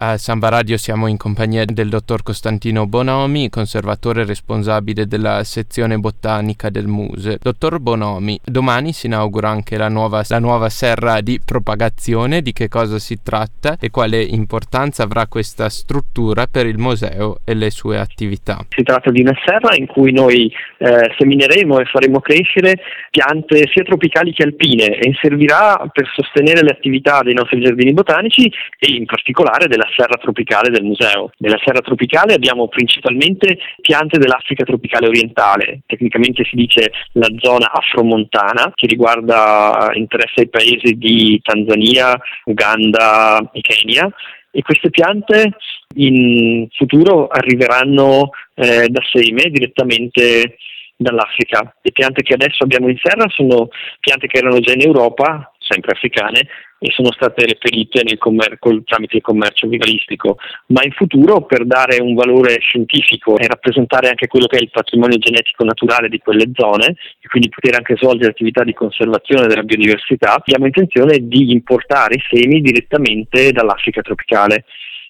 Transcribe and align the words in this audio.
A 0.00 0.16
Samba 0.16 0.48
Radio 0.48 0.76
siamo 0.76 1.08
in 1.08 1.16
compagnia 1.16 1.64
del 1.64 1.88
dottor 1.88 2.22
Costantino 2.22 2.86
Bonomi, 2.86 3.50
conservatore 3.50 4.24
responsabile 4.24 5.06
della 5.06 5.42
sezione 5.42 5.96
botanica 5.96 6.70
del 6.70 6.86
Muse. 6.86 7.36
Dottor 7.42 7.80
Bonomi, 7.80 8.38
domani 8.44 8.92
si 8.92 9.06
inaugura 9.06 9.48
anche 9.48 9.76
la 9.76 9.88
nuova, 9.88 10.22
la 10.28 10.38
nuova 10.38 10.68
serra 10.68 11.20
di 11.20 11.40
propagazione. 11.44 12.42
Di 12.42 12.52
che 12.52 12.68
cosa 12.68 13.00
si 13.00 13.18
tratta 13.24 13.76
e 13.80 13.90
quale 13.90 14.22
importanza 14.22 15.02
avrà 15.02 15.26
questa 15.26 15.68
struttura 15.68 16.46
per 16.46 16.66
il 16.66 16.78
museo 16.78 17.40
e 17.44 17.54
le 17.54 17.70
sue 17.70 17.98
attività? 17.98 18.64
Si 18.68 18.84
tratta 18.84 19.10
di 19.10 19.22
una 19.22 19.34
serra 19.44 19.74
in 19.74 19.86
cui 19.86 20.12
noi 20.12 20.48
eh, 20.78 21.12
semineremo 21.18 21.80
e 21.80 21.84
faremo 21.86 22.20
crescere 22.20 22.78
piante 23.10 23.68
sia 23.72 23.82
tropicali 23.82 24.32
che 24.32 24.44
alpine 24.44 24.96
e 24.96 25.12
servirà 25.20 25.90
per 25.92 26.08
sostenere 26.14 26.62
le 26.62 26.70
attività 26.70 27.22
dei 27.22 27.34
nostri 27.34 27.60
giardini 27.60 27.92
botanici 27.92 28.48
e 28.78 28.94
in 28.94 29.04
particolare 29.04 29.66
della 29.66 29.86
serra 29.96 30.16
tropicale 30.16 30.70
del 30.70 30.84
museo. 30.84 31.30
Nella 31.38 31.58
serra 31.64 31.80
tropicale 31.80 32.34
abbiamo 32.34 32.68
principalmente 32.68 33.58
piante 33.80 34.18
dell'Africa 34.18 34.64
tropicale 34.64 35.08
orientale, 35.08 35.80
tecnicamente 35.86 36.44
si 36.44 36.56
dice 36.56 36.92
la 37.12 37.28
zona 37.38 37.70
afromontana, 37.70 38.72
che 38.74 38.86
riguarda, 38.86 39.90
interessa 39.94 40.42
i 40.42 40.48
paesi 40.48 40.94
di 40.96 41.40
Tanzania, 41.42 42.18
Uganda 42.44 43.50
e 43.52 43.60
Kenya 43.60 44.10
e 44.50 44.62
queste 44.62 44.90
piante 44.90 45.52
in 45.96 46.66
futuro 46.70 47.28
arriveranno 47.28 48.30
eh, 48.54 48.88
da 48.88 49.00
seme 49.12 49.50
direttamente 49.50 50.56
dall'Africa. 50.96 51.74
Le 51.80 51.92
piante 51.92 52.22
che 52.22 52.34
adesso 52.34 52.64
abbiamo 52.64 52.88
in 52.88 52.98
serra 53.00 53.28
sono 53.28 53.68
piante 54.00 54.26
che 54.26 54.38
erano 54.38 54.58
già 54.60 54.72
in 54.72 54.82
Europa, 54.82 55.52
sempre 55.58 55.92
africane, 55.92 56.48
e 56.78 56.90
sono 56.92 57.10
state 57.12 57.44
reperite 57.44 58.02
commer- 58.18 58.58
col, 58.58 58.82
tramite 58.84 59.16
il 59.16 59.22
commercio 59.22 59.66
vivalistico, 59.66 60.36
ma 60.66 60.82
in 60.84 60.92
futuro 60.92 61.42
per 61.42 61.66
dare 61.66 62.00
un 62.00 62.14
valore 62.14 62.58
scientifico 62.60 63.36
e 63.36 63.46
rappresentare 63.46 64.08
anche 64.08 64.28
quello 64.28 64.46
che 64.46 64.58
è 64.58 64.62
il 64.62 64.70
patrimonio 64.70 65.18
genetico 65.18 65.64
naturale 65.64 66.08
di 66.08 66.18
quelle 66.18 66.50
zone 66.54 66.96
e 67.20 67.28
quindi 67.28 67.48
poter 67.48 67.74
anche 67.74 67.96
svolgere 67.96 68.30
attività 68.30 68.62
di 68.62 68.74
conservazione 68.74 69.46
della 69.46 69.62
biodiversità, 69.62 70.34
abbiamo 70.34 70.66
intenzione 70.66 71.18
di 71.20 71.50
importare 71.50 72.14
i 72.14 72.22
semi 72.28 72.60
direttamente 72.60 73.52
dall'Africa 73.52 74.02
tropicale. 74.02 74.64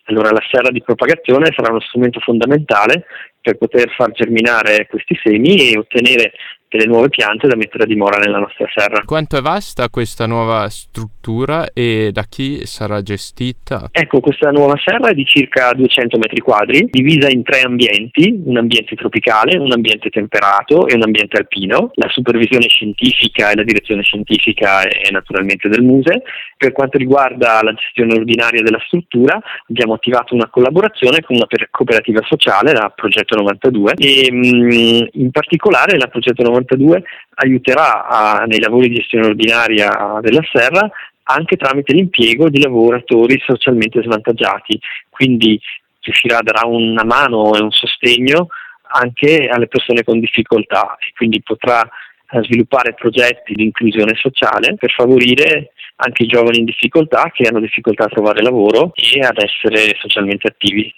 Allora 0.05 0.30
la 0.30 0.42
serra 0.50 0.70
di 0.70 0.82
propagazione 0.82 1.53
sarà 1.55 1.70
uno 1.70 1.80
strumento 1.80 2.19
fondamentale 2.20 3.05
per 3.42 3.58
poter 3.58 3.91
far 3.91 4.10
germinare 4.12 4.86
questi 4.86 5.19
semi 5.22 5.70
e 5.70 5.78
ottenere 5.78 6.32
delle 6.69 6.86
nuove 6.86 7.08
piante 7.08 7.48
da 7.48 7.56
mettere 7.56 7.84
a 7.84 7.86
dimora 7.86 8.19
nella 8.19 8.38
nostra 8.38 8.66
serra. 8.74 9.02
Quanto 9.05 9.38
è 9.38 9.41
vasta 9.41 9.88
questa 9.88 10.27
nuova 10.27 10.69
struttura 10.69 11.69
e 11.72 12.10
da 12.12 12.25
chi 12.28 12.66
sarà 12.66 13.02
gestita? 13.02 13.88
Ecco, 13.91 14.20
questa 14.20 14.50
nuova 14.50 14.75
serra 14.84 15.08
è 15.08 15.14
di 15.14 15.25
circa 15.25 15.72
200 15.72 16.19
metri 16.19 16.41
quadri, 16.41 16.86
divisa 16.91 17.28
in 17.28 17.42
tre 17.42 17.62
ambienti, 17.62 18.42
un 18.44 18.56
ambiente 18.58 18.94
tropicale, 18.94 19.56
un 19.56 19.72
ambiente 19.72 20.10
temperato 20.10 20.86
e 20.86 20.94
un 20.94 21.02
ambiente 21.02 21.38
alpino. 21.38 21.91
La 21.94 22.08
supervisione 22.08 22.69
scientifica 22.69 23.50
e 23.50 23.56
la 23.56 23.64
direzione 23.64 24.03
scientifica 24.03 24.82
è 24.82 25.10
naturalmente 25.10 25.69
del 25.69 25.82
Muse. 25.82 26.22
Per 26.56 26.72
quanto 26.72 26.98
riguarda 26.98 27.62
la 27.62 27.72
gestione 27.72 28.14
ordinaria 28.14 28.62
della 28.62 28.82
struttura, 28.86 29.41
abbiamo 29.69 29.94
attivato 29.94 30.34
una 30.34 30.48
collaborazione 30.50 31.20
con 31.22 31.36
una 31.36 31.47
cooperativa 31.70 32.20
sociale, 32.27 32.72
la 32.72 32.92
Progetto 32.94 33.36
92, 33.36 33.94
e 33.97 34.28
mm, 34.30 35.06
in 35.12 35.30
particolare 35.30 35.97
la 35.97 36.08
Progetto 36.08 36.42
92 36.42 36.58
92 36.59 37.03
aiuterà 37.37 38.06
a, 38.06 38.45
nei 38.45 38.61
lavori 38.61 38.89
di 38.89 38.97
gestione 38.97 39.27
ordinaria 39.27 40.19
della 40.20 40.42
serra 40.53 40.91
anche 41.31 41.56
tramite 41.56 41.92
l'impiego 41.92 42.48
di 42.48 42.61
lavoratori 42.61 43.39
socialmente 43.45 44.03
svantaggiati, 44.03 44.81
quindi 45.11 45.61
riuscirà 46.00 46.39
a 46.39 46.42
dare 46.42 46.67
una 46.67 47.05
mano 47.05 47.55
e 47.55 47.62
un 47.62 47.70
sostegno 47.70 48.48
anche 48.91 49.48
alle 49.48 49.67
persone 49.67 50.05
con 50.05 50.20
difficoltà 50.20 50.97
e 50.97 51.12
quindi 51.15 51.42
potrà 51.42 51.83
eh, 51.83 52.42
sviluppare 52.45 52.94
progetti 52.94 53.53
di 53.55 53.65
inclusione 53.65 54.15
sociale 54.15 54.75
per 54.77 54.91
favorire 54.91 55.72
anche 55.97 56.22
i 56.22 56.27
giovani 56.27 56.59
in 56.59 56.65
difficoltà 56.65 57.31
che 57.32 57.47
hanno 57.47 57.61
difficoltà 57.61 58.05
a 58.05 58.09
trovare 58.09 58.43
lavoro 58.43 58.93
e 58.94 59.21
ad 59.21 59.38
essere 59.38 59.97
socialmente 59.99 60.49
attivi. 60.49 60.94